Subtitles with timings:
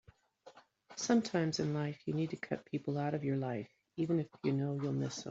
[0.95, 4.51] Sometimes in life you need to cut people out of your life even if you
[4.51, 5.19] know you'll miss them.